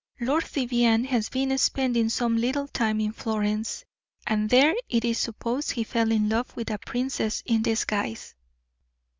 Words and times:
Lord 0.19 0.45
Vivianne 0.47 1.03
has 1.05 1.29
been 1.29 1.55
spending 1.59 2.09
some 2.09 2.35
little 2.35 2.67
time 2.67 2.99
in 2.99 3.11
Florence, 3.11 3.85
and 4.25 4.49
there 4.49 4.73
it 4.89 5.05
is 5.05 5.19
supposed 5.19 5.73
he 5.73 5.83
fell 5.83 6.11
in 6.11 6.27
love 6.27 6.55
with 6.57 6.71
a 6.71 6.79
princess 6.79 7.43
in 7.45 7.61
disguise." 7.61 8.33